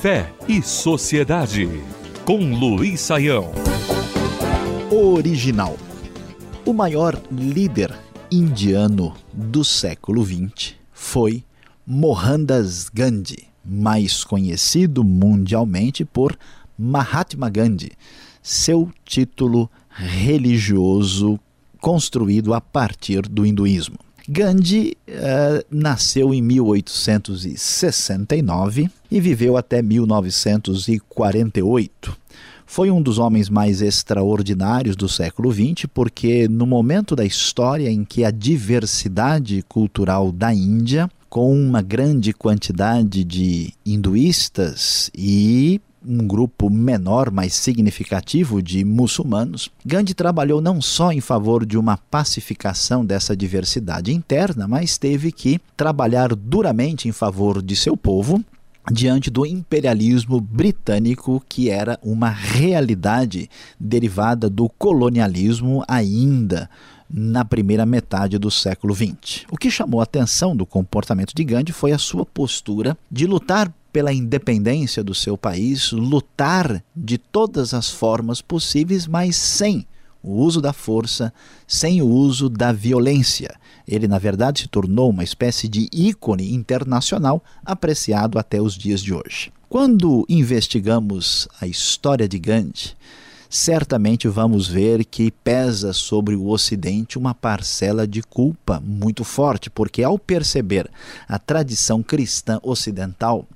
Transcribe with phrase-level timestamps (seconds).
[0.00, 1.68] Fé e Sociedade,
[2.24, 3.50] com Luiz Saião.
[4.92, 5.76] Original.
[6.64, 7.92] O maior líder
[8.30, 11.42] indiano do século XX foi
[11.84, 16.38] Mohandas Gandhi, mais conhecido mundialmente por
[16.78, 17.90] Mahatma Gandhi,
[18.40, 21.40] seu título religioso
[21.80, 23.98] construído a partir do hinduísmo.
[24.30, 32.14] Gandhi uh, nasceu em 1869 e viveu até 1948.
[32.66, 38.04] Foi um dos homens mais extraordinários do século XX, porque no momento da história em
[38.04, 46.70] que a diversidade cultural da Índia, com uma grande quantidade de hinduístas e um grupo
[46.70, 53.36] menor, mais significativo de muçulmanos, Gandhi trabalhou não só em favor de uma pacificação dessa
[53.36, 58.42] diversidade interna, mas teve que trabalhar duramente em favor de seu povo
[58.90, 66.70] diante do imperialismo britânico, que era uma realidade derivada do colonialismo ainda
[67.10, 69.44] na primeira metade do século XX.
[69.50, 73.72] O que chamou a atenção do comportamento de Gandhi foi a sua postura de lutar
[73.92, 79.86] pela independência do seu país, lutar de todas as formas possíveis, mas sem
[80.22, 81.32] o uso da força,
[81.66, 83.54] sem o uso da violência.
[83.86, 89.14] Ele, na verdade, se tornou uma espécie de ícone internacional apreciado até os dias de
[89.14, 89.50] hoje.
[89.68, 92.96] Quando investigamos a história de Gandhi,
[93.48, 100.02] certamente vamos ver que pesa sobre o Ocidente uma parcela de culpa muito forte, porque
[100.02, 100.90] ao perceber
[101.26, 103.46] a tradição cristã ocidental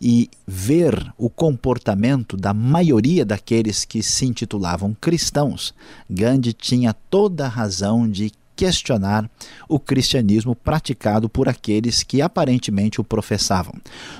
[0.00, 5.74] e ver o comportamento da maioria daqueles que se intitulavam cristãos,
[6.08, 9.30] Gandhi tinha toda a razão de questionar
[9.68, 13.72] o cristianismo praticado por aqueles que aparentemente o professavam.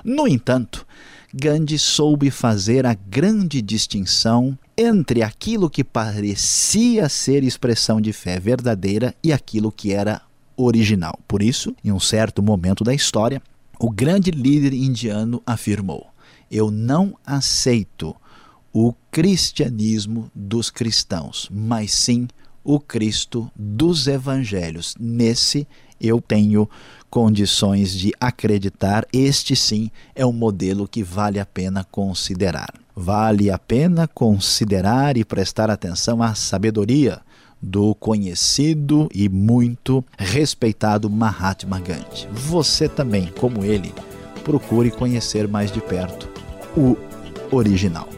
[0.05, 0.87] No entanto,
[1.41, 9.15] Gandhi soube fazer a grande distinção entre aquilo que parecia ser expressão de fé verdadeira
[9.22, 10.21] e aquilo que era
[10.56, 11.16] original.
[11.28, 13.41] Por isso, em um certo momento da história,
[13.78, 16.09] o grande líder indiano afirmou:
[16.50, 18.16] Eu não aceito
[18.72, 22.26] o cristianismo dos cristãos, mas sim
[22.65, 24.97] o Cristo dos evangelhos.
[24.99, 25.69] Nesse
[26.00, 26.69] eu tenho
[27.10, 32.72] condições de acreditar, este sim é um modelo que vale a pena considerar.
[32.94, 37.20] Vale a pena considerar e prestar atenção à sabedoria
[37.60, 42.28] do conhecido e muito respeitado Mahatma Gandhi.
[42.32, 43.92] Você também, como ele,
[44.44, 46.28] procure conhecer mais de perto
[46.76, 46.97] o
[47.50, 48.18] original.